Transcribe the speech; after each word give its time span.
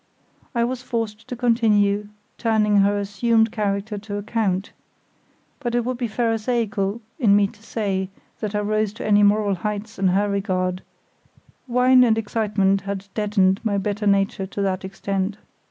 I 0.55 0.63
was 0.63 0.81
forced 0.81 1.27
to 1.27 1.35
continue 1.35 2.07
turning 2.39 2.77
her 2.77 2.97
assumed 2.97 3.51
character 3.51 3.99
to 3.99 4.17
account; 4.17 4.71
but 5.59 5.75
it 5.75 5.85
would 5.85 5.99
be 5.99 6.07
pharisaical 6.07 7.01
in 7.19 7.35
me 7.35 7.45
to 7.45 7.61
say 7.61 8.09
that 8.39 8.55
I 8.55 8.61
rose 8.61 8.93
to 8.93 9.05
any 9.05 9.21
moral 9.21 9.53
heights 9.53 9.99
in 9.99 10.07
her 10.07 10.27
regard—wine 10.27 12.03
and 12.03 12.17
excitement 12.17 12.81
had 12.81 13.09
deadened 13.13 13.63
my 13.63 13.77
better 13.77 14.07
nature 14.07 14.47
to 14.47 14.61
that 14.63 14.83
extent. 14.83 15.37